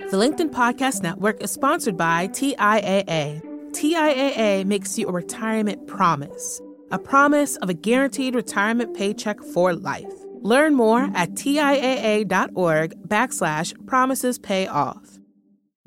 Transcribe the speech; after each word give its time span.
The 0.00 0.20
LinkedIn 0.20 0.50
Podcast 0.50 1.02
Network 1.02 1.42
is 1.42 1.50
sponsored 1.50 1.96
by 1.96 2.28
TIAA. 2.28 3.42
TIAA 3.70 4.64
makes 4.64 4.98
you 4.98 5.08
a 5.08 5.12
retirement 5.12 5.86
promise, 5.86 6.60
a 6.90 6.98
promise 6.98 7.56
of 7.56 7.68
a 7.68 7.74
guaranteed 7.74 8.34
retirement 8.34 8.96
paycheck 8.96 9.40
for 9.40 9.72
life. 9.72 10.12
Learn 10.42 10.74
more 10.74 11.10
at 11.14 11.30
TIAA.org 11.34 13.08
backslash 13.08 13.86
promises 13.86 14.38
pay 14.38 14.66
off. 14.66 15.18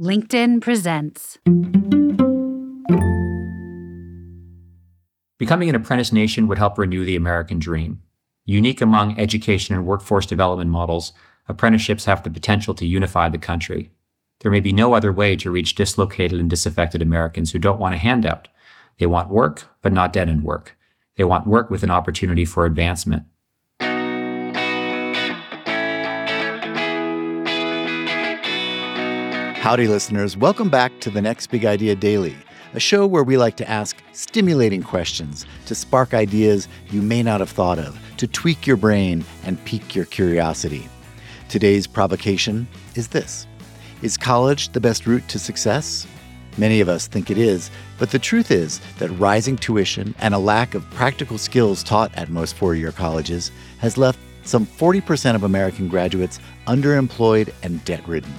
LinkedIn 0.01 0.61
presents. 0.61 1.37
Becoming 5.37 5.69
an 5.69 5.75
apprentice 5.75 6.11
nation 6.11 6.47
would 6.47 6.57
help 6.57 6.77
renew 6.77 7.05
the 7.05 7.15
American 7.17 7.59
dream. 7.59 8.01
Unique 8.45 8.81
among 8.81 9.19
education 9.19 9.75
and 9.75 9.85
workforce 9.85 10.25
development 10.25 10.69
models, 10.69 11.13
apprenticeships 11.47 12.05
have 12.05 12.23
the 12.23 12.29
potential 12.29 12.73
to 12.73 12.85
unify 12.85 13.29
the 13.29 13.37
country. 13.37 13.91
There 14.41 14.51
may 14.51 14.59
be 14.59 14.71
no 14.71 14.93
other 14.93 15.11
way 15.11 15.35
to 15.37 15.49
reach 15.49 15.73
dislocated 15.73 16.39
and 16.39 16.49
disaffected 16.49 17.01
Americans 17.01 17.51
who 17.51 17.59
don't 17.59 17.79
want 17.79 17.95
a 17.95 17.97
handout. 17.97 18.47
They 18.99 19.07
want 19.07 19.29
work, 19.29 19.63
but 19.81 19.91
not 19.91 20.13
dead 20.13 20.29
end 20.29 20.43
work. 20.43 20.77
They 21.15 21.23
want 21.23 21.47
work 21.47 21.71
with 21.71 21.81
an 21.81 21.89
opportunity 21.89 22.45
for 22.45 22.65
advancement. 22.65 23.23
Howdy, 29.57 29.87
listeners. 29.87 30.37
Welcome 30.37 30.69
back 30.69 30.99
to 31.01 31.09
the 31.09 31.21
Next 31.21 31.47
Big 31.47 31.65
Idea 31.65 31.95
Daily 31.95 32.35
a 32.73 32.79
show 32.79 33.07
where 33.07 33.23
we 33.23 33.37
like 33.37 33.55
to 33.57 33.69
ask 33.69 33.97
stimulating 34.11 34.83
questions 34.83 35.45
to 35.65 35.73
spark 35.73 36.13
ideas 36.13 36.67
you 36.91 37.01
may 37.01 37.23
not 37.23 37.39
have 37.39 37.49
thought 37.49 37.79
of, 37.79 37.99
to 38.17 38.27
tweak 38.27 38.67
your 38.67 38.77
brain 38.77 39.25
and 39.43 39.63
pique 39.65 39.95
your 39.95 40.05
curiosity. 40.05 40.87
Today's 41.49 41.87
provocation 41.87 42.67
is 42.95 43.07
this 43.07 43.47
Is 44.03 44.15
college 44.15 44.69
the 44.69 44.79
best 44.79 45.07
route 45.07 45.27
to 45.29 45.39
success? 45.39 46.05
Many 46.55 46.81
of 46.81 46.89
us 46.89 47.07
think 47.07 47.31
it 47.31 47.37
is, 47.39 47.71
but 47.97 48.11
the 48.11 48.19
truth 48.19 48.51
is 48.51 48.79
that 48.99 49.09
rising 49.09 49.57
tuition 49.57 50.13
and 50.19 50.35
a 50.35 50.39
lack 50.39 50.75
of 50.75 50.87
practical 50.91 51.39
skills 51.39 51.81
taught 51.81 52.15
at 52.15 52.29
most 52.29 52.55
four 52.55 52.75
year 52.75 52.91
colleges 52.91 53.51
has 53.79 53.97
left 53.97 54.19
some 54.43 54.67
40% 54.67 55.33
of 55.33 55.43
American 55.43 55.87
graduates 55.87 56.39
underemployed 56.67 57.51
and 57.63 57.83
debt 57.85 58.07
ridden. 58.07 58.31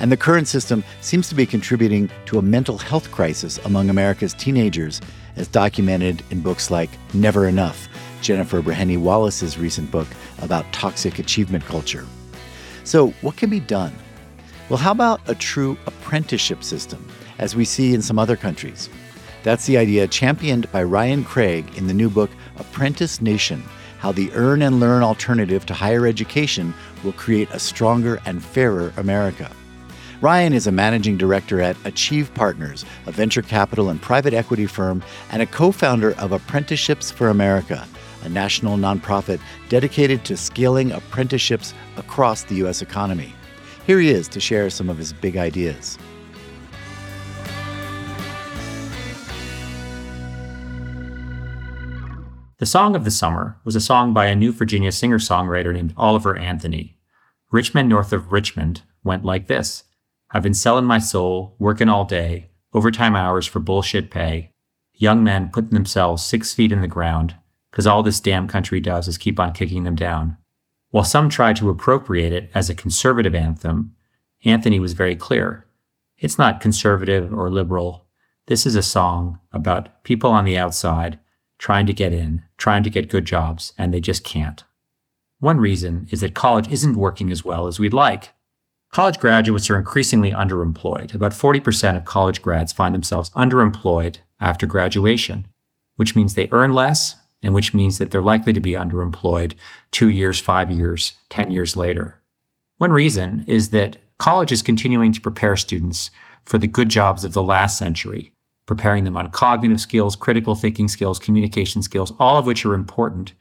And 0.00 0.10
the 0.10 0.16
current 0.16 0.48
system 0.48 0.82
seems 1.02 1.28
to 1.28 1.36
be 1.36 1.46
contributing 1.46 2.10
to 2.26 2.38
a 2.38 2.42
mental 2.42 2.76
health 2.76 3.12
crisis 3.12 3.58
among 3.64 3.90
America's 3.90 4.34
teenagers, 4.34 5.00
as 5.36 5.46
documented 5.46 6.24
in 6.30 6.40
books 6.40 6.68
like 6.68 6.90
Never 7.14 7.46
Enough, 7.46 7.88
Jennifer 8.22 8.60
Breheny 8.60 8.98
Wallace's 8.98 9.56
recent 9.56 9.88
book 9.90 10.08
about 10.42 10.70
toxic 10.72 11.20
achievement 11.20 11.64
culture. 11.64 12.06
So, 12.82 13.10
what 13.20 13.36
can 13.36 13.50
be 13.50 13.60
done? 13.60 13.92
Well, 14.70 14.78
how 14.78 14.92
about 14.92 15.20
a 15.28 15.34
true 15.34 15.76
apprenticeship 15.86 16.62
system, 16.62 17.04
as 17.40 17.56
we 17.56 17.64
see 17.64 17.92
in 17.92 18.02
some 18.02 18.20
other 18.20 18.36
countries? 18.36 18.88
That's 19.42 19.66
the 19.66 19.76
idea 19.76 20.06
championed 20.06 20.70
by 20.70 20.84
Ryan 20.84 21.24
Craig 21.24 21.76
in 21.76 21.88
the 21.88 21.92
new 21.92 22.08
book 22.08 22.30
Apprentice 22.56 23.20
Nation 23.20 23.64
How 23.98 24.12
the 24.12 24.30
Earn 24.30 24.62
and 24.62 24.78
Learn 24.78 25.02
Alternative 25.02 25.66
to 25.66 25.74
Higher 25.74 26.06
Education 26.06 26.72
Will 27.02 27.14
Create 27.14 27.50
a 27.50 27.58
Stronger 27.58 28.20
and 28.26 28.44
Fairer 28.44 28.92
America. 28.96 29.50
Ryan 30.20 30.52
is 30.52 30.68
a 30.68 30.72
managing 30.72 31.16
director 31.16 31.60
at 31.60 31.76
Achieve 31.84 32.32
Partners, 32.34 32.84
a 33.06 33.10
venture 33.10 33.42
capital 33.42 33.88
and 33.88 34.00
private 34.00 34.34
equity 34.34 34.66
firm, 34.66 35.02
and 35.32 35.42
a 35.42 35.46
co 35.46 35.72
founder 35.72 36.12
of 36.12 36.30
Apprenticeships 36.30 37.10
for 37.10 37.28
America, 37.28 37.88
a 38.22 38.28
national 38.28 38.76
nonprofit 38.76 39.40
dedicated 39.68 40.24
to 40.26 40.36
scaling 40.36 40.92
apprenticeships 40.92 41.74
across 41.96 42.44
the 42.44 42.54
U.S. 42.56 42.82
economy. 42.82 43.34
Here 43.86 43.98
he 43.98 44.10
is 44.10 44.28
to 44.28 44.40
share 44.40 44.70
some 44.70 44.88
of 44.88 44.98
his 44.98 45.12
big 45.12 45.36
ideas. 45.36 45.98
The 52.58 52.66
Song 52.66 52.94
of 52.94 53.04
the 53.04 53.10
Summer 53.10 53.58
was 53.64 53.74
a 53.74 53.80
song 53.80 54.12
by 54.12 54.26
a 54.26 54.36
new 54.36 54.52
Virginia 54.52 54.92
singer 54.92 55.18
songwriter 55.18 55.72
named 55.72 55.94
Oliver 55.96 56.36
Anthony. 56.36 56.98
Rich 57.50 57.72
Men, 57.72 57.88
north 57.88 58.12
of 58.12 58.32
Richmond, 58.32 58.82
went 59.02 59.24
like 59.24 59.46
this. 59.46 59.84
I've 60.30 60.42
been 60.42 60.52
selling 60.52 60.84
my 60.84 60.98
soul, 60.98 61.56
working 61.58 61.88
all 61.88 62.04
day, 62.04 62.50
overtime 62.74 63.16
hours 63.16 63.46
for 63.46 63.60
bullshit 63.60 64.10
pay. 64.10 64.52
Young 64.92 65.24
men 65.24 65.48
putting 65.50 65.70
themselves 65.70 66.22
six 66.22 66.52
feet 66.52 66.70
in 66.70 66.82
the 66.82 66.86
ground, 66.86 67.34
because 67.70 67.86
all 67.86 68.02
this 68.02 68.20
damn 68.20 68.46
country 68.46 68.78
does 68.78 69.08
is 69.08 69.16
keep 69.16 69.40
on 69.40 69.54
kicking 69.54 69.84
them 69.84 69.96
down. 69.96 70.36
While 70.90 71.04
some 71.04 71.28
try 71.28 71.52
to 71.52 71.70
appropriate 71.70 72.32
it 72.32 72.50
as 72.54 72.68
a 72.68 72.74
conservative 72.74 73.34
anthem, 73.34 73.94
Anthony 74.44 74.80
was 74.80 74.92
very 74.92 75.14
clear. 75.14 75.66
It's 76.18 76.38
not 76.38 76.60
conservative 76.60 77.32
or 77.32 77.50
liberal. 77.50 78.06
This 78.46 78.66
is 78.66 78.74
a 78.74 78.82
song 78.82 79.38
about 79.52 80.02
people 80.02 80.30
on 80.30 80.44
the 80.44 80.58
outside 80.58 81.18
trying 81.58 81.86
to 81.86 81.92
get 81.92 82.12
in, 82.12 82.42
trying 82.56 82.82
to 82.82 82.90
get 82.90 83.10
good 83.10 83.24
jobs, 83.24 83.72
and 83.78 83.92
they 83.92 84.00
just 84.00 84.24
can't. 84.24 84.64
One 85.38 85.58
reason 85.58 86.08
is 86.10 86.20
that 86.20 86.34
college 86.34 86.68
isn't 86.68 86.96
working 86.96 87.30
as 87.30 87.44
well 87.44 87.66
as 87.66 87.78
we'd 87.78 87.92
like. 87.92 88.30
College 88.90 89.20
graduates 89.20 89.70
are 89.70 89.78
increasingly 89.78 90.32
underemployed. 90.32 91.14
About 91.14 91.32
40% 91.32 91.96
of 91.96 92.04
college 92.04 92.42
grads 92.42 92.72
find 92.72 92.94
themselves 92.94 93.30
underemployed 93.30 94.16
after 94.40 94.66
graduation, 94.66 95.46
which 95.96 96.16
means 96.16 96.34
they 96.34 96.48
earn 96.50 96.72
less 96.72 97.16
and 97.42 97.54
which 97.54 97.74
means 97.74 97.98
that 97.98 98.10
they're 98.10 98.22
likely 98.22 98.52
to 98.52 98.60
be 98.60 98.72
underemployed 98.72 99.54
two 99.90 100.08
years, 100.08 100.40
five 100.40 100.70
years, 100.70 101.14
10 101.30 101.50
years 101.50 101.76
later. 101.76 102.20
One 102.78 102.92
reason 102.92 103.44
is 103.46 103.70
that 103.70 103.98
college 104.18 104.52
is 104.52 104.62
continuing 104.62 105.12
to 105.12 105.20
prepare 105.20 105.56
students 105.56 106.10
for 106.44 106.58
the 106.58 106.66
good 106.66 106.88
jobs 106.88 107.24
of 107.24 107.32
the 107.32 107.42
last 107.42 107.78
century, 107.78 108.32
preparing 108.66 109.04
them 109.04 109.16
on 109.16 109.30
cognitive 109.30 109.80
skills, 109.80 110.16
critical 110.16 110.54
thinking 110.54 110.88
skills, 110.88 111.18
communication 111.18 111.82
skills, 111.82 112.12
all 112.18 112.38
of 112.38 112.46
which 112.46 112.64
are 112.64 112.74
important. 112.74 113.34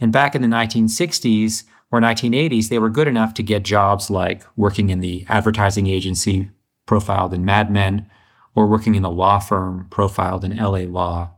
And 0.00 0.12
back 0.12 0.34
in 0.34 0.42
the 0.42 0.48
1960s, 0.48 1.64
or 1.90 2.00
1980s, 2.00 2.68
they 2.68 2.78
were 2.78 2.90
good 2.90 3.08
enough 3.08 3.34
to 3.34 3.42
get 3.42 3.62
jobs 3.62 4.10
like 4.10 4.44
working 4.56 4.90
in 4.90 5.00
the 5.00 5.24
advertising 5.28 5.86
agency 5.86 6.50
profiled 6.86 7.34
in 7.34 7.44
Mad 7.44 7.70
Men 7.70 8.08
or 8.54 8.66
working 8.66 8.94
in 8.94 9.02
the 9.02 9.10
law 9.10 9.38
firm 9.38 9.86
profiled 9.90 10.44
in 10.44 10.56
LA 10.56 10.80
Law. 10.80 11.30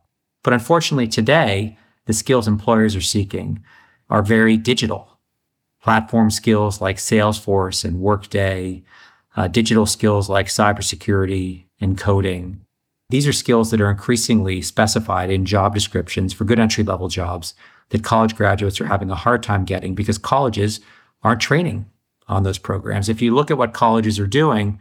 But 0.43 0.53
unfortunately, 0.53 1.09
today, 1.09 1.79
the 2.07 2.13
skills 2.13 2.49
employers 2.49 2.97
are 2.97 3.01
seeking 3.01 3.63
are 4.11 4.23
very 4.23 4.57
digital. 4.57 5.19
Platform 5.83 6.31
skills 6.31 6.81
like 6.81 6.97
Salesforce 6.97 7.85
and 7.85 8.01
Workday, 8.01 8.83
uh, 9.37 9.49
digital 9.49 9.87
skills 9.87 10.29
like 10.29 10.47
cybersecurity 10.47 11.65
and 11.81 11.99
coding. 11.99 12.61
These 13.11 13.27
are 13.27 13.33
skills 13.33 13.71
that 13.71 13.81
are 13.81 13.91
increasingly 13.91 14.63
specified 14.63 15.31
in 15.31 15.45
job 15.45 15.75
descriptions 15.75 16.33
for 16.33 16.45
good 16.45 16.59
entry 16.59 16.85
level 16.85 17.09
jobs 17.09 17.55
that 17.91 18.05
college 18.05 18.37
graduates 18.37 18.81
are 18.81 18.87
having 18.87 19.11
a 19.11 19.15
hard 19.15 19.43
time 19.43 19.65
getting 19.65 19.95
because 19.95 20.19
colleges 20.19 20.81
aren't 21.23 21.41
training 21.41 21.87
on 22.29 22.43
those 22.43 22.59
programs. 22.59 23.09
If 23.09 23.21
you 23.21 23.35
look 23.35 23.51
at 23.51 23.59
what 23.59 23.75
colleges 23.75 24.19
are 24.19 24.27
doing, 24.27 24.81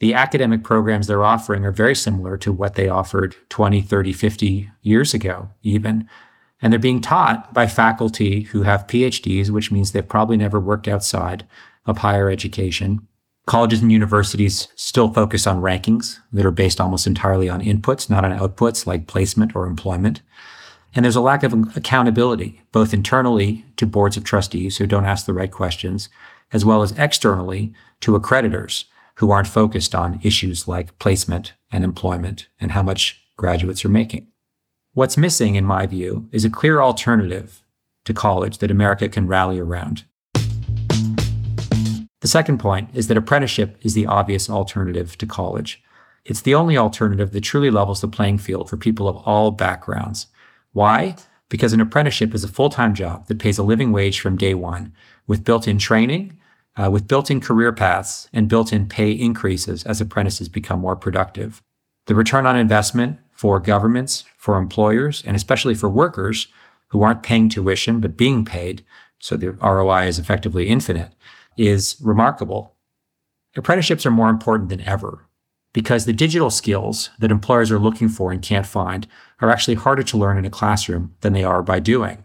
the 0.00 0.14
academic 0.14 0.64
programs 0.64 1.06
they're 1.06 1.24
offering 1.24 1.64
are 1.64 1.72
very 1.72 1.94
similar 1.94 2.36
to 2.38 2.52
what 2.52 2.74
they 2.74 2.88
offered 2.88 3.36
20, 3.48 3.80
30, 3.80 4.12
50 4.12 4.70
years 4.82 5.14
ago, 5.14 5.50
even. 5.62 6.08
And 6.60 6.72
they're 6.72 6.80
being 6.80 7.00
taught 7.00 7.54
by 7.54 7.66
faculty 7.66 8.42
who 8.42 8.62
have 8.62 8.86
PhDs, 8.86 9.50
which 9.50 9.70
means 9.70 9.92
they've 9.92 10.06
probably 10.06 10.36
never 10.36 10.58
worked 10.58 10.88
outside 10.88 11.46
of 11.86 11.98
higher 11.98 12.30
education. 12.30 13.06
Colleges 13.46 13.80
and 13.80 13.90
universities 13.90 14.68
still 14.74 15.12
focus 15.12 15.46
on 15.46 15.62
rankings 15.62 16.18
that 16.32 16.44
are 16.44 16.50
based 16.50 16.80
almost 16.80 17.06
entirely 17.06 17.48
on 17.48 17.62
inputs, 17.62 18.10
not 18.10 18.24
on 18.24 18.36
outputs 18.36 18.86
like 18.86 19.06
placement 19.06 19.54
or 19.56 19.66
employment. 19.66 20.20
And 20.94 21.04
there's 21.04 21.16
a 21.16 21.20
lack 21.20 21.42
of 21.42 21.54
accountability, 21.76 22.60
both 22.72 22.92
internally 22.92 23.64
to 23.76 23.86
boards 23.86 24.16
of 24.16 24.24
trustees 24.24 24.78
who 24.78 24.86
don't 24.86 25.06
ask 25.06 25.26
the 25.26 25.32
right 25.32 25.50
questions, 25.50 26.08
as 26.52 26.64
well 26.64 26.82
as 26.82 26.92
externally 26.98 27.72
to 28.00 28.18
accreditors 28.18 28.84
who 29.16 29.30
aren't 29.30 29.48
focused 29.48 29.94
on 29.94 30.20
issues 30.22 30.68
like 30.68 30.98
placement 30.98 31.52
and 31.72 31.84
employment 31.84 32.48
and 32.60 32.72
how 32.72 32.82
much 32.82 33.22
graduates 33.36 33.84
are 33.84 33.90
making. 33.90 34.26
What's 34.98 35.16
missing, 35.16 35.54
in 35.54 35.64
my 35.64 35.86
view, 35.86 36.28
is 36.32 36.44
a 36.44 36.50
clear 36.50 36.80
alternative 36.80 37.62
to 38.04 38.12
college 38.12 38.58
that 38.58 38.72
America 38.72 39.08
can 39.08 39.28
rally 39.28 39.60
around. 39.60 40.02
The 42.20 42.26
second 42.26 42.58
point 42.58 42.90
is 42.94 43.06
that 43.06 43.16
apprenticeship 43.16 43.78
is 43.82 43.94
the 43.94 44.06
obvious 44.06 44.50
alternative 44.50 45.16
to 45.18 45.24
college. 45.24 45.80
It's 46.24 46.40
the 46.40 46.56
only 46.56 46.76
alternative 46.76 47.30
that 47.30 47.42
truly 47.42 47.70
levels 47.70 48.00
the 48.00 48.08
playing 48.08 48.38
field 48.38 48.68
for 48.68 48.76
people 48.76 49.06
of 49.06 49.18
all 49.18 49.52
backgrounds 49.52 50.26
why? 50.72 51.14
Because 51.48 51.72
an 51.72 51.80
apprenticeship 51.80 52.34
is 52.34 52.42
a 52.42 52.48
full 52.48 52.68
time 52.68 52.92
job 52.92 53.28
that 53.28 53.38
pays 53.38 53.56
a 53.56 53.62
living 53.62 53.92
wage 53.92 54.18
from 54.18 54.36
day 54.36 54.54
one 54.54 54.92
with 55.28 55.44
built 55.44 55.68
in 55.68 55.78
training, 55.78 56.36
uh, 56.76 56.90
with 56.90 57.06
built 57.06 57.30
in 57.30 57.40
career 57.40 57.72
paths, 57.72 58.28
and 58.32 58.48
built 58.48 58.72
in 58.72 58.88
pay 58.88 59.12
increases 59.12 59.84
as 59.84 60.00
apprentices 60.00 60.48
become 60.48 60.80
more 60.80 60.96
productive. 60.96 61.62
The 62.06 62.16
return 62.16 62.46
on 62.46 62.56
investment 62.56 63.20
for 63.38 63.60
governments, 63.60 64.24
for 64.36 64.58
employers, 64.58 65.22
and 65.24 65.36
especially 65.36 65.72
for 65.72 65.88
workers 65.88 66.48
who 66.88 67.04
aren't 67.04 67.22
paying 67.22 67.48
tuition 67.48 68.00
but 68.00 68.16
being 68.16 68.44
paid, 68.44 68.84
so 69.20 69.36
the 69.36 69.52
ROI 69.52 70.08
is 70.08 70.18
effectively 70.18 70.66
infinite, 70.66 71.12
is 71.56 71.94
remarkable. 72.00 72.74
apprenticeships 73.54 74.04
are 74.04 74.10
more 74.10 74.28
important 74.28 74.70
than 74.70 74.80
ever 74.80 75.28
because 75.72 76.04
the 76.04 76.12
digital 76.12 76.50
skills 76.50 77.10
that 77.20 77.30
employers 77.30 77.70
are 77.70 77.78
looking 77.78 78.08
for 78.08 78.32
and 78.32 78.42
can't 78.42 78.66
find 78.66 79.06
are 79.40 79.50
actually 79.50 79.76
harder 79.76 80.02
to 80.02 80.18
learn 80.18 80.36
in 80.36 80.44
a 80.44 80.50
classroom 80.50 81.14
than 81.20 81.32
they 81.32 81.44
are 81.44 81.62
by 81.62 81.78
doing. 81.78 82.24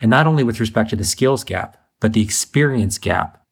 And 0.00 0.10
not 0.10 0.26
only 0.26 0.42
with 0.42 0.58
respect 0.58 0.88
to 0.88 0.96
the 0.96 1.04
skills 1.04 1.44
gap, 1.44 1.76
but 2.00 2.14
the 2.14 2.22
experience 2.22 2.96
gap. 2.96 3.44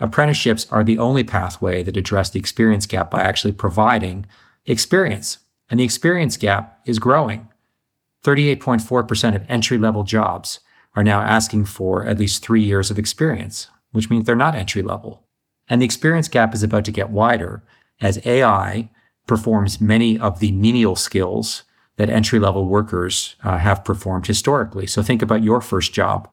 Apprenticeships 0.00 0.66
are 0.72 0.82
the 0.82 0.98
only 0.98 1.22
pathway 1.22 1.84
that 1.84 1.96
address 1.96 2.30
the 2.30 2.40
experience 2.40 2.86
gap 2.86 3.12
by 3.12 3.22
actually 3.22 3.52
providing 3.52 4.26
experience. 4.66 5.38
And 5.70 5.78
the 5.78 5.84
experience 5.84 6.36
gap 6.36 6.80
is 6.86 6.98
growing. 6.98 7.48
38.4% 8.24 9.36
of 9.36 9.44
entry 9.48 9.78
level 9.78 10.02
jobs 10.02 10.60
are 10.96 11.04
now 11.04 11.20
asking 11.20 11.66
for 11.66 12.04
at 12.04 12.18
least 12.18 12.42
three 12.42 12.62
years 12.62 12.90
of 12.90 12.98
experience, 12.98 13.68
which 13.92 14.10
means 14.10 14.26
they're 14.26 14.34
not 14.34 14.54
entry 14.54 14.82
level. 14.82 15.24
And 15.68 15.80
the 15.80 15.84
experience 15.84 16.28
gap 16.28 16.54
is 16.54 16.62
about 16.62 16.84
to 16.86 16.92
get 16.92 17.10
wider 17.10 17.62
as 18.00 18.24
AI 18.26 18.90
performs 19.26 19.80
many 19.80 20.18
of 20.18 20.40
the 20.40 20.52
menial 20.52 20.96
skills 20.96 21.64
that 21.96 22.08
entry 22.08 22.38
level 22.38 22.66
workers 22.66 23.36
uh, 23.44 23.58
have 23.58 23.84
performed 23.84 24.26
historically. 24.26 24.86
So 24.86 25.02
think 25.02 25.20
about 25.20 25.42
your 25.42 25.60
first 25.60 25.92
job. 25.92 26.30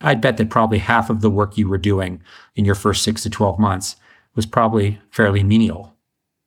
I'd 0.00 0.20
bet 0.20 0.36
that 0.38 0.50
probably 0.50 0.78
half 0.78 1.10
of 1.10 1.20
the 1.20 1.30
work 1.30 1.56
you 1.56 1.68
were 1.68 1.78
doing 1.78 2.22
in 2.56 2.64
your 2.64 2.74
first 2.74 3.04
six 3.04 3.22
to 3.22 3.30
12 3.30 3.58
months 3.58 3.96
was 4.34 4.46
probably 4.46 5.00
fairly 5.10 5.44
menial. 5.44 5.94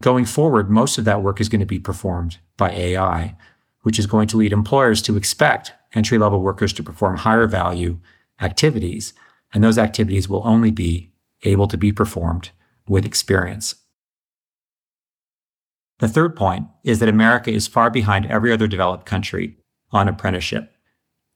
Going 0.06 0.26
forward, 0.26 0.70
most 0.70 1.00
of 1.00 1.06
that 1.06 1.24
work 1.24 1.42
is 1.42 1.50
going 1.50 1.62
to 1.62 1.66
be 1.66 1.80
performed 1.80 2.38
by 2.58 2.70
AI, 2.70 3.36
which 3.82 3.98
is 3.98 4.06
going 4.06 4.28
to 4.28 4.38
lead 4.38 4.54
employers 4.54 5.02
to 5.02 5.18
expect 5.18 5.74
entry 5.96 6.20
level 6.20 6.42
workers 6.42 6.74
to 6.74 6.84
perform 6.84 7.18
higher 7.18 7.48
value 7.48 7.98
activities. 8.40 9.16
And 9.52 9.64
those 9.64 9.80
activities 9.80 10.30
will 10.30 10.44
only 10.46 10.70
be 10.70 11.12
able 11.42 11.68
to 11.70 11.76
be 11.76 11.92
performed 11.92 12.52
with 12.88 13.04
experience. 13.04 13.78
The 15.98 16.08
third 16.08 16.36
point 16.36 16.68
is 16.84 17.00
that 17.00 17.10
America 17.10 17.52
is 17.52 17.66
far 17.66 17.90
behind 17.90 18.28
every 18.28 18.54
other 18.54 18.68
developed 18.68 19.08
country 19.08 19.58
on 19.90 20.08
apprenticeship. 20.08 20.72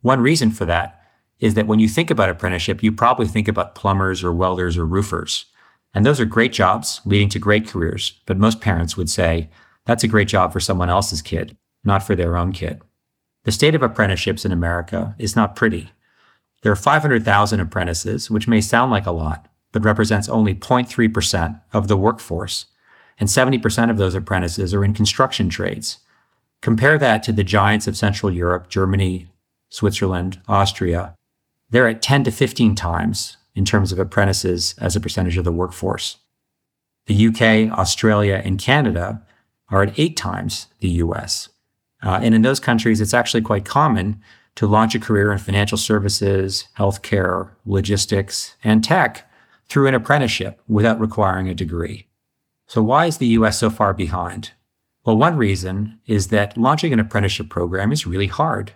One 0.02 0.22
reason 0.22 0.52
for 0.52 0.66
that 0.66 1.02
is 1.40 1.56
that 1.56 1.66
when 1.66 1.80
you 1.80 1.90
think 1.90 2.12
about 2.12 2.30
apprenticeship, 2.30 2.84
you 2.84 2.92
probably 2.92 3.26
think 3.26 3.48
about 3.48 3.74
plumbers 3.74 4.24
or 4.24 4.32
welders 4.32 4.78
or 4.78 4.86
roofers. 4.86 5.46
And 5.94 6.06
those 6.06 6.20
are 6.20 6.26
great 6.26 6.54
jobs 6.54 7.02
leading 7.06 7.30
to 7.30 7.40
great 7.40 7.68
careers. 7.68 8.20
But 8.26 8.38
most 8.38 8.62
parents 8.62 8.96
would 8.96 9.10
say 9.10 9.50
that's 9.86 10.04
a 10.04 10.08
great 10.08 10.28
job 10.28 10.54
for 10.54 10.60
someone 10.60 10.90
else's 10.90 11.22
kid, 11.22 11.58
not 11.84 12.04
for 12.04 12.16
their 12.16 12.38
own 12.38 12.52
kid. 12.52 12.82
The 13.44 13.52
state 13.52 13.76
of 13.76 13.82
apprenticeships 13.82 14.46
in 14.46 14.52
America 14.52 15.16
is 15.18 15.36
not 15.36 15.56
pretty. 15.56 15.92
There 16.62 16.72
are 16.72 16.76
500,000 16.76 17.60
apprentices, 17.60 18.30
which 18.30 18.48
may 18.48 18.62
sound 18.62 18.92
like 18.92 19.06
a 19.06 19.12
lot, 19.12 19.48
but 19.72 19.86
represents 19.86 20.30
only 20.30 20.54
0.3% 20.54 21.62
of 21.74 21.88
the 21.88 21.98
workforce 21.98 22.66
and 23.20 23.28
70% 23.28 23.90
of 23.90 23.98
those 23.98 24.16
apprentices 24.16 24.74
are 24.74 24.84
in 24.84 24.94
construction 24.94 25.50
trades. 25.50 26.00
Compare 26.62 26.98
that 26.98 27.22
to 27.24 27.32
the 27.32 27.44
giants 27.44 27.88
of 27.88 27.98
Central 27.98 28.32
Europe, 28.32 28.70
Germany, 28.70 29.28
Switzerland, 29.70 30.42
Austria. 30.48 31.14
They're 31.70 31.88
at 31.88 32.02
10 32.02 32.24
to 32.26 32.32
15 32.32 32.76
times 32.76 33.38
in 33.60 33.66
terms 33.66 33.92
of 33.92 34.00
apprentices 34.00 34.74
as 34.78 34.96
a 34.96 35.02
percentage 35.02 35.36
of 35.36 35.44
the 35.44 35.52
workforce. 35.52 36.16
The 37.08 37.28
UK, 37.28 37.78
Australia, 37.78 38.42
and 38.46 38.58
Canada 38.58 39.22
are 39.70 39.84
at 39.84 40.00
eight 40.00 40.16
times 40.16 40.68
the 40.80 40.88
US. 41.04 41.50
Uh, 42.02 42.22
and 42.24 42.34
in 42.34 42.42
those 42.42 42.62
countries, 42.62 43.02
it's 43.02 43.14
actually 43.14 43.42
quite 43.42 43.66
common 43.66 44.22
to 44.56 44.66
launch 44.66 44.96
a 44.96 45.00
career 45.00 45.34
in 45.34 45.40
financial 45.40 45.78
services, 45.78 46.70
healthcare, 46.78 47.50
logistics, 47.66 48.56
and 48.64 48.82
tech 48.82 49.30
through 49.68 49.88
an 49.88 49.94
apprenticeship 49.94 50.62
without 50.70 50.98
requiring 50.98 51.50
a 51.50 51.54
degree. 51.54 52.08
So, 52.66 52.82
why 52.82 53.08
is 53.08 53.18
the 53.18 53.34
US 53.40 53.60
so 53.60 53.70
far 53.70 53.94
behind? 53.94 54.52
Well, 55.06 55.18
one 55.18 55.36
reason 55.36 56.00
is 56.08 56.30
that 56.30 56.58
launching 56.58 56.94
an 56.94 57.00
apprenticeship 57.02 57.50
program 57.50 57.92
is 57.92 58.08
really 58.08 58.28
hard. 58.28 58.72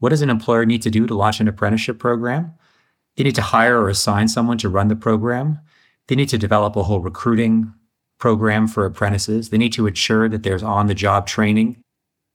What 0.00 0.08
does 0.08 0.22
an 0.22 0.30
employer 0.30 0.66
need 0.66 0.82
to 0.82 0.90
do 0.90 1.06
to 1.06 1.14
launch 1.14 1.38
an 1.38 1.46
apprenticeship 1.46 2.00
program? 2.00 2.54
They 3.16 3.24
need 3.24 3.34
to 3.34 3.42
hire 3.42 3.80
or 3.80 3.88
assign 3.88 4.28
someone 4.28 4.58
to 4.58 4.68
run 4.68 4.88
the 4.88 4.96
program. 4.96 5.60
They 6.08 6.16
need 6.16 6.28
to 6.28 6.38
develop 6.38 6.76
a 6.76 6.82
whole 6.84 7.00
recruiting 7.00 7.72
program 8.18 8.66
for 8.66 8.84
apprentices. 8.84 9.50
They 9.50 9.58
need 9.58 9.72
to 9.74 9.86
ensure 9.86 10.28
that 10.28 10.42
there's 10.42 10.62
on 10.62 10.86
the 10.86 10.94
job 10.94 11.26
training. 11.26 11.82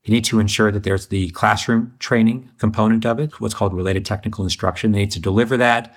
They 0.04 0.12
need 0.12 0.24
to 0.26 0.40
ensure 0.40 0.72
that 0.72 0.82
there's 0.82 1.08
the 1.08 1.30
classroom 1.30 1.94
training 1.98 2.50
component 2.58 3.06
of 3.06 3.20
it, 3.20 3.40
what's 3.40 3.54
called 3.54 3.72
related 3.72 4.04
technical 4.04 4.44
instruction. 4.44 4.92
They 4.92 5.00
need 5.00 5.12
to 5.12 5.20
deliver 5.20 5.56
that. 5.56 5.94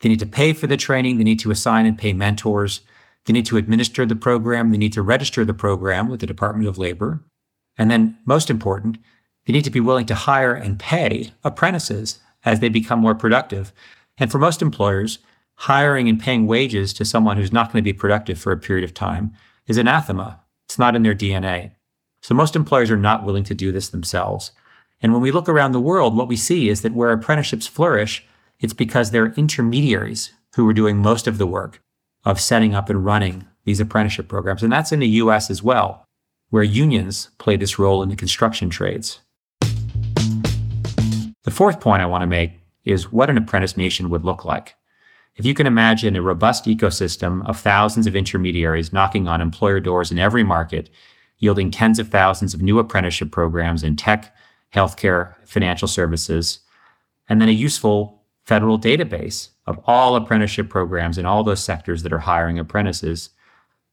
They 0.00 0.08
need 0.08 0.20
to 0.20 0.26
pay 0.26 0.52
for 0.52 0.68
the 0.68 0.76
training. 0.76 1.18
They 1.18 1.24
need 1.24 1.40
to 1.40 1.50
assign 1.50 1.86
and 1.86 1.98
pay 1.98 2.12
mentors. 2.12 2.82
They 3.26 3.32
need 3.32 3.46
to 3.46 3.56
administer 3.56 4.06
the 4.06 4.16
program. 4.16 4.70
They 4.70 4.78
need 4.78 4.92
to 4.92 5.02
register 5.02 5.44
the 5.44 5.54
program 5.54 6.08
with 6.08 6.20
the 6.20 6.26
Department 6.26 6.68
of 6.68 6.78
Labor. 6.78 7.20
And 7.76 7.90
then, 7.90 8.16
most 8.24 8.48
important, 8.48 8.98
they 9.46 9.52
need 9.52 9.64
to 9.64 9.70
be 9.70 9.80
willing 9.80 10.06
to 10.06 10.14
hire 10.14 10.54
and 10.54 10.78
pay 10.78 11.32
apprentices 11.42 12.20
as 12.44 12.60
they 12.60 12.68
become 12.68 13.00
more 13.00 13.14
productive. 13.14 13.72
And 14.18 14.30
for 14.30 14.38
most 14.38 14.62
employers, 14.62 15.18
hiring 15.56 16.08
and 16.08 16.20
paying 16.20 16.46
wages 16.46 16.92
to 16.94 17.04
someone 17.04 17.36
who's 17.36 17.52
not 17.52 17.72
going 17.72 17.82
to 17.82 17.92
be 17.92 17.92
productive 17.92 18.38
for 18.38 18.52
a 18.52 18.58
period 18.58 18.84
of 18.84 18.94
time 18.94 19.32
is 19.66 19.76
anathema. 19.76 20.40
It's 20.66 20.78
not 20.78 20.96
in 20.96 21.02
their 21.02 21.14
DNA. 21.14 21.72
So 22.22 22.34
most 22.34 22.56
employers 22.56 22.90
are 22.90 22.96
not 22.96 23.24
willing 23.24 23.44
to 23.44 23.54
do 23.54 23.72
this 23.72 23.88
themselves. 23.88 24.52
And 25.00 25.12
when 25.12 25.22
we 25.22 25.30
look 25.30 25.48
around 25.48 25.72
the 25.72 25.80
world, 25.80 26.16
what 26.16 26.28
we 26.28 26.36
see 26.36 26.68
is 26.68 26.82
that 26.82 26.94
where 26.94 27.12
apprenticeships 27.12 27.66
flourish, 27.66 28.26
it's 28.60 28.72
because 28.72 29.10
there 29.10 29.24
are 29.24 29.34
intermediaries 29.34 30.32
who 30.56 30.68
are 30.68 30.72
doing 30.74 30.98
most 30.98 31.26
of 31.26 31.38
the 31.38 31.46
work 31.46 31.80
of 32.24 32.40
setting 32.40 32.74
up 32.74 32.90
and 32.90 33.04
running 33.04 33.46
these 33.64 33.80
apprenticeship 33.80 34.28
programs. 34.28 34.62
And 34.62 34.72
that's 34.72 34.92
in 34.92 34.98
the 34.98 35.08
US 35.08 35.50
as 35.50 35.62
well, 35.62 36.04
where 36.50 36.62
unions 36.62 37.30
play 37.38 37.56
this 37.56 37.78
role 37.78 38.02
in 38.02 38.08
the 38.08 38.16
construction 38.16 38.70
trades. 38.70 39.20
The 41.44 41.52
fourth 41.52 41.80
point 41.80 42.02
I 42.02 42.06
want 42.06 42.22
to 42.22 42.26
make 42.26 42.52
is 42.88 43.12
what 43.12 43.30
an 43.30 43.36
apprentice 43.36 43.76
nation 43.76 44.10
would 44.10 44.24
look 44.24 44.44
like. 44.44 44.74
If 45.36 45.44
you 45.44 45.54
can 45.54 45.66
imagine 45.66 46.16
a 46.16 46.22
robust 46.22 46.64
ecosystem 46.64 47.48
of 47.48 47.60
thousands 47.60 48.06
of 48.06 48.16
intermediaries 48.16 48.92
knocking 48.92 49.28
on 49.28 49.40
employer 49.40 49.78
doors 49.78 50.10
in 50.10 50.18
every 50.18 50.42
market, 50.42 50.90
yielding 51.38 51.70
tens 51.70 51.98
of 51.98 52.08
thousands 52.08 52.54
of 52.54 52.62
new 52.62 52.78
apprenticeship 52.78 53.30
programs 53.30 53.84
in 53.84 53.94
tech, 53.94 54.34
healthcare, 54.74 55.34
financial 55.46 55.86
services, 55.86 56.60
and 57.28 57.40
then 57.40 57.48
a 57.48 57.52
useful 57.52 58.22
federal 58.44 58.78
database 58.78 59.50
of 59.66 59.78
all 59.84 60.16
apprenticeship 60.16 60.68
programs 60.68 61.18
in 61.18 61.26
all 61.26 61.44
those 61.44 61.62
sectors 61.62 62.02
that 62.02 62.12
are 62.12 62.18
hiring 62.18 62.58
apprentices, 62.58 63.30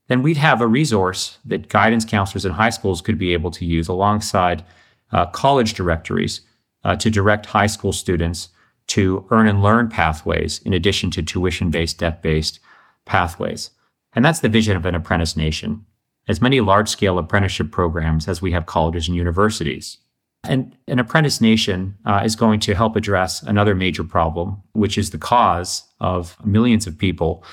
then 0.08 0.22
we'd 0.22 0.38
have 0.38 0.62
a 0.62 0.68
resource 0.68 1.38
that 1.46 1.68
guidance 1.70 2.06
counselors 2.06 2.46
in 2.46 2.54
high 2.54 2.70
schools 2.70 3.02
could 3.02 3.18
be 3.18 3.34
able 3.34 3.52
to 3.52 3.66
use 3.66 3.88
alongside 3.88 4.64
uh, 5.12 5.26
college 5.28 5.74
directories 5.74 6.42
uh, 6.84 6.96
to 6.96 7.10
direct 7.10 7.48
high 7.48 7.68
school 7.68 7.92
students 7.92 8.50
to 8.88 9.26
earn 9.32 9.48
and 9.48 9.64
learn 9.64 9.90
pathways 9.90 10.60
in 10.60 10.74
addition 10.74 11.12
to 11.12 11.24
tuition 11.24 11.70
based, 11.70 12.00
debt 12.00 12.22
based 12.22 12.60
pathways. 13.06 13.72
And 14.14 14.24
that's 14.24 14.40
the 14.40 14.50
vision 14.50 14.78
of 14.78 14.86
an 14.86 14.96
apprentice 14.96 15.36
nation. 15.36 15.86
As 16.28 16.42
many 16.42 16.62
large 16.62 16.90
scale 16.90 17.20
apprenticeship 17.20 17.72
programs 17.72 18.28
as 18.28 18.42
we 18.42 18.52
have 18.52 18.66
colleges 18.66 19.08
and 19.08 19.16
universities. 19.16 19.98
And 20.44 20.76
an 20.88 21.00
apprentice 21.00 21.42
nation 21.42 21.98
uh, 22.06 22.22
is 22.24 22.36
going 22.36 22.60
to 22.62 22.76
help 22.76 22.96
address 22.96 23.42
another 23.42 23.76
major 23.76 24.04
problem, 24.04 24.62
which 24.74 24.98
is 24.98 25.10
the 25.10 25.18
cause 25.18 25.84
of 26.00 26.38
millions 26.46 26.88
of 26.88 26.98
people 26.98 27.44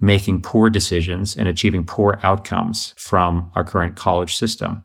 making 0.00 0.42
poor 0.42 0.70
decisions 0.70 1.36
and 1.36 1.48
achieving 1.48 1.84
poor 1.84 2.18
outcomes 2.22 2.94
from 2.96 3.50
our 3.54 3.64
current 3.64 3.96
college 3.96 4.36
system. 4.36 4.82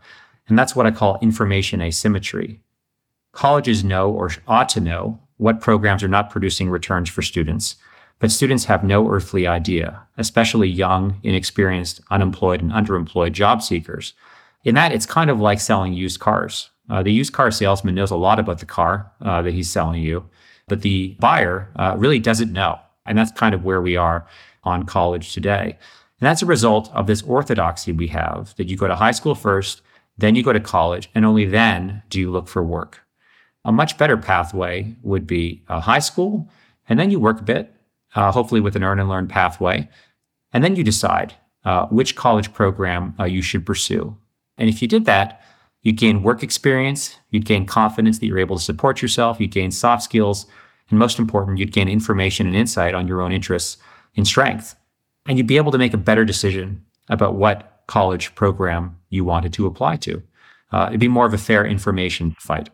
And 0.48 0.58
that's 0.58 0.76
what 0.76 0.86
I 0.86 0.92
call 0.92 1.20
information 1.22 1.82
asymmetry. 1.82 2.60
Colleges 3.32 3.84
know 3.84 4.12
or 4.12 4.32
ought 4.48 4.70
to 4.70 4.82
know 4.82 5.20
what 5.44 5.60
programs 5.60 6.02
are 6.02 6.08
not 6.08 6.30
producing 6.30 6.70
returns 6.70 7.10
for 7.10 7.22
students, 7.22 7.76
but 8.20 8.32
students 8.32 8.64
have 8.64 8.82
no 8.82 9.10
earthly 9.10 9.46
idea, 9.46 10.02
especially 10.18 10.70
young, 10.70 11.20
inexperienced, 11.22 12.00
unemployed, 12.10 12.62
and 12.62 12.72
underemployed 12.72 13.34
job 13.34 13.62
seekers. 13.62 14.14
In 14.64 14.74
that, 14.76 14.94
it's 14.94 15.06
kind 15.06 15.30
of 15.30 15.42
like 15.42 15.60
selling 15.60 15.92
used 15.92 16.22
cars. 16.22 16.70
Uh, 16.90 17.04
the 17.04 17.12
used 17.12 17.34
car 17.34 17.52
salesman 17.52 17.94
knows 17.94 18.10
a 18.10 18.16
lot 18.16 18.40
about 18.40 18.60
the 18.60 18.66
car 18.66 19.12
uh, 19.20 19.42
that 19.42 19.54
he's 19.54 19.70
selling 19.70 20.02
you, 20.02 20.24
but 20.70 20.82
the 20.82 21.18
buyer 21.20 21.70
uh, 21.76 21.94
really 21.98 22.20
doesn't 22.20 22.54
know. 22.54 22.80
And 23.06 23.18
that's 23.18 23.34
kind 23.34 23.54
of 23.54 23.66
where 23.66 23.82
we 23.82 23.98
are 23.98 24.26
on 24.64 24.86
college 24.86 25.34
today. 25.34 25.78
And 26.22 26.26
that's 26.26 26.42
a 26.42 26.46
result 26.46 26.90
of 26.94 27.06
this 27.06 27.22
orthodoxy 27.22 27.92
we 27.92 28.08
have 28.08 28.56
that 28.56 28.70
you 28.70 28.78
go 28.78 28.88
to 28.88 28.96
high 28.96 29.12
school 29.12 29.36
first, 29.36 29.82
then 30.18 30.36
you 30.36 30.44
go 30.44 30.54
to 30.54 30.62
college, 30.62 31.10
and 31.14 31.26
only 31.26 31.44
then 31.44 32.02
do 32.10 32.18
you 32.18 32.32
look 32.32 32.48
for 32.48 32.64
work. 32.64 33.03
A 33.65 33.72
much 33.72 33.98
better 33.98 34.17
pathway 34.17 34.96
would 35.03 35.25
be 35.25 35.63
high 35.67 36.00
school, 36.00 36.50
and 36.89 37.00
then 37.00 37.12
you 37.12 37.20
work 37.20 37.39
a 37.39 37.43
bit, 37.43 37.74
uh, 38.15 38.32
hopefully 38.32 38.62
with 38.62 38.75
an 38.75 38.84
earn 38.84 39.00
and 39.00 39.10
learn 39.10 39.27
pathway, 39.27 39.89
and 40.51 40.63
then 40.63 40.75
you 40.75 40.84
decide 40.84 41.34
uh, 41.65 41.86
which 41.88 42.15
college 42.15 42.53
program 42.53 43.15
uh, 43.20 43.24
you 43.24 43.41
should 43.41 43.65
pursue. 43.65 44.17
And 44.58 44.70
if 44.70 44.82
you 44.82 44.88
did 44.88 45.05
that, 45.05 45.43
You'd 45.84 45.98
gain 45.98 46.24
work 46.24 46.41
experience, 46.43 47.20
you'd 47.29 47.46
gain 47.46 47.65
confidence 47.65 48.20
that 48.20 48.25
you're 48.25 48.39
able 48.39 48.58
to 48.58 48.63
support 48.63 49.01
yourself, 49.01 49.39
you'd 49.39 49.51
gain 49.51 49.70
soft 49.70 50.01
skills, 50.01 50.46
and 50.89 50.98
most 50.98 51.20
important, 51.20 51.60
you'd 51.60 51.74
gain 51.74 51.89
information 51.89 52.48
and 52.48 52.55
insight 52.55 52.96
on 52.96 53.08
your 53.08 53.22
own 53.22 53.34
interests 53.34 53.77
and 54.15 54.25
strengths. 54.25 54.75
And 55.25 55.38
you'd 55.38 55.48
be 55.48 55.58
able 55.58 55.74
to 55.74 55.77
make 55.77 55.93
a 55.93 55.98
better 55.98 56.24
decision 56.24 56.86
about 57.10 57.36
what 57.36 57.84
college 57.88 58.34
program 58.34 58.98
you 59.10 59.25
wanted 59.25 59.51
to 59.53 59.65
apply 59.65 59.98
to. 59.98 60.24
Uh, 60.72 60.86
it'd 60.88 61.01
be 61.01 61.10
more 61.10 61.25
of 61.25 61.34
a 61.34 61.38
fair 61.38 61.65
information 61.65 62.36
fight. 62.39 62.70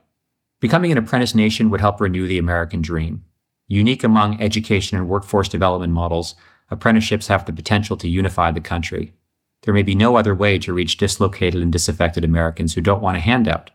Becoming 0.59 0.91
an 0.91 0.97
apprentice 0.97 1.33
nation 1.33 1.69
would 1.69 1.79
help 1.79 2.01
renew 2.01 2.27
the 2.27 2.37
American 2.37 2.81
dream. 2.81 3.23
Unique 3.67 4.03
among 4.03 4.41
education 4.41 4.97
and 4.97 5.07
workforce 5.07 5.47
development 5.47 5.93
models, 5.93 6.35
apprenticeships 6.69 7.27
have 7.27 7.45
the 7.45 7.53
potential 7.53 7.95
to 7.97 8.09
unify 8.09 8.51
the 8.51 8.59
country. 8.59 9.13
There 9.61 9.73
may 9.73 9.83
be 9.83 9.95
no 9.95 10.17
other 10.17 10.35
way 10.35 10.59
to 10.59 10.73
reach 10.73 10.97
dislocated 10.97 11.61
and 11.61 11.71
disaffected 11.71 12.25
Americans 12.25 12.73
who 12.73 12.81
don't 12.81 13.01
want 13.01 13.17
a 13.17 13.21
handout. 13.21 13.71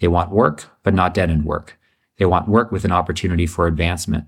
They 0.00 0.08
want 0.08 0.30
work, 0.30 0.66
but 0.82 0.94
not 0.94 1.14
dead 1.14 1.30
end 1.30 1.44
work. 1.44 1.78
They 2.18 2.26
want 2.26 2.48
work 2.48 2.70
with 2.70 2.84
an 2.84 2.92
opportunity 2.92 3.46
for 3.46 3.66
advancement. 3.66 4.24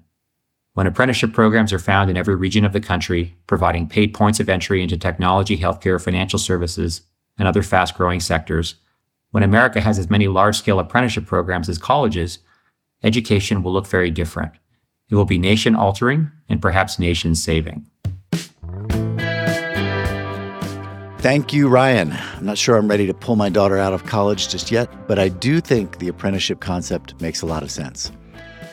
When 0.75 0.87
apprenticeship 0.87 1.33
programs 1.33 1.73
are 1.73 1.81
found 1.81 2.11
in 2.11 2.17
every 2.17 2.37
region 2.37 2.65
of 2.65 2.73
the 2.73 2.81
country, 2.81 3.37
providing 3.47 3.89
paid 3.89 4.15
points 4.15 4.41
of 4.41 4.49
entry 4.49 4.83
into 4.83 4.97
technology, 4.97 5.59
healthcare, 5.59 6.03
financial 6.03 6.39
services, 6.39 7.03
and 7.39 7.47
other 7.47 7.63
fast 7.63 7.97
growing 7.97 8.21
sectors, 8.21 8.77
when 9.31 9.43
America 9.43 9.81
has 9.81 9.99
as 9.99 10.11
many 10.11 10.29
large 10.29 10.57
scale 10.57 10.81
apprenticeship 10.81 11.27
programs 11.27 11.69
as 11.69 11.79
colleges, 11.79 12.39
education 13.03 13.63
will 13.63 13.73
look 13.73 13.87
very 13.87 14.11
different. 14.11 14.53
It 15.09 15.15
will 15.15 15.25
be 15.25 15.39
nation 15.39 15.75
altering 15.75 16.31
and 16.49 16.61
perhaps 16.61 16.99
nation 16.99 17.35
saving. 17.35 17.87
Thank 21.19 21.53
you, 21.53 21.69
Ryan. 21.69 22.13
I'm 22.13 22.47
not 22.47 22.57
sure 22.57 22.77
I'm 22.77 22.89
ready 22.89 23.07
to 23.07 23.13
pull 23.13 23.37
my 23.37 23.51
daughter 23.51 23.77
out 23.77 23.93
of 23.93 24.07
college 24.07 24.49
just 24.49 24.71
yet, 24.71 24.89
but 25.07 25.19
I 25.19 25.29
do 25.29 25.61
think 25.61 25.99
the 25.99 26.09
apprenticeship 26.09 26.61
concept 26.61 27.21
makes 27.21 27.43
a 27.43 27.47
lot 27.47 27.63
of 27.63 27.71
sense. 27.71 28.11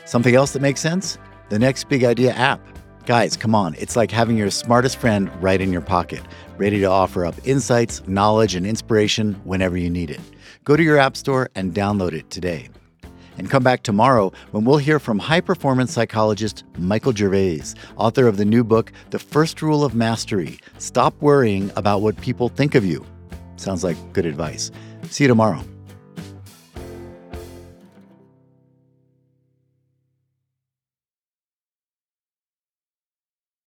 Something 0.05 0.33
else 0.33 0.53
that 0.53 0.61
makes 0.61 0.79
sense? 0.79 1.17
The 1.49 1.59
Next 1.59 1.89
Big 1.89 2.05
Idea 2.05 2.31
app. 2.33 2.61
Guys, 3.05 3.35
come 3.35 3.53
on. 3.53 3.75
It's 3.77 3.97
like 3.97 4.11
having 4.11 4.37
your 4.37 4.49
smartest 4.49 4.97
friend 4.97 5.29
right 5.41 5.59
in 5.59 5.73
your 5.73 5.81
pocket, 5.81 6.21
ready 6.57 6.79
to 6.79 6.85
offer 6.85 7.25
up 7.25 7.35
insights, 7.43 8.01
knowledge, 8.07 8.55
and 8.55 8.65
inspiration 8.65 9.33
whenever 9.43 9.77
you 9.77 9.89
need 9.89 10.09
it. 10.09 10.21
Go 10.67 10.75
to 10.75 10.83
your 10.83 10.97
app 10.97 11.15
store 11.15 11.49
and 11.55 11.73
download 11.73 12.11
it 12.11 12.29
today. 12.29 12.67
And 13.37 13.49
come 13.49 13.63
back 13.63 13.83
tomorrow 13.83 14.33
when 14.51 14.65
we'll 14.65 14.79
hear 14.79 14.99
from 14.99 15.17
high 15.17 15.39
performance 15.39 15.93
psychologist 15.93 16.65
Michael 16.77 17.13
Gervais, 17.13 17.73
author 17.95 18.27
of 18.27 18.35
the 18.35 18.43
new 18.43 18.65
book, 18.65 18.91
The 19.11 19.19
First 19.19 19.61
Rule 19.61 19.85
of 19.85 19.95
Mastery 19.95 20.59
Stop 20.77 21.15
Worrying 21.21 21.71
About 21.77 22.01
What 22.01 22.19
People 22.19 22.49
Think 22.49 22.75
of 22.75 22.83
You. 22.83 23.05
Sounds 23.55 23.81
like 23.81 23.95
good 24.11 24.25
advice. 24.25 24.69
See 25.03 25.23
you 25.23 25.29
tomorrow. 25.29 25.63